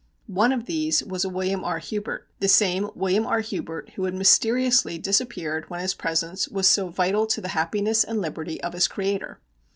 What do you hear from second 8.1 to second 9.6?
liberty of his creator.